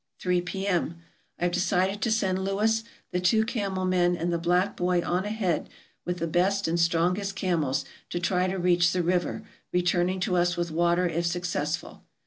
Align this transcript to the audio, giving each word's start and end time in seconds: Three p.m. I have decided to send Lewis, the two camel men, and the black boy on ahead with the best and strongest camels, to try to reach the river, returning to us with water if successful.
Three 0.17 0.41
p.m. 0.41 0.95
I 1.39 1.43
have 1.43 1.51
decided 1.51 2.01
to 2.01 2.09
send 2.09 2.43
Lewis, 2.43 2.83
the 3.11 3.19
two 3.19 3.45
camel 3.45 3.85
men, 3.85 4.17
and 4.17 4.33
the 4.33 4.39
black 4.39 4.75
boy 4.75 5.03
on 5.03 5.25
ahead 5.25 5.69
with 6.05 6.17
the 6.17 6.25
best 6.25 6.67
and 6.67 6.79
strongest 6.79 7.35
camels, 7.35 7.85
to 8.09 8.19
try 8.19 8.47
to 8.47 8.57
reach 8.57 8.93
the 8.93 9.03
river, 9.03 9.43
returning 9.71 10.19
to 10.21 10.37
us 10.37 10.57
with 10.57 10.71
water 10.71 11.07
if 11.07 11.27
successful. 11.27 12.01